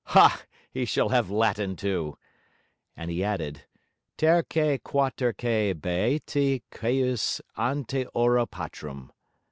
Ha, 0.05 0.41
he 0.71 0.83
shall 0.85 1.09
have 1.09 1.29
Latin 1.29 1.75
too!' 1.75 2.17
And 2.97 3.11
he 3.11 3.23
added: 3.23 3.65
terque 4.17 4.81
quaterque 4.83 5.79
beati 5.79 6.63
Queis 6.71 7.39
ante 7.55 8.07
ora 8.15 8.47
patrum. 8.47 9.11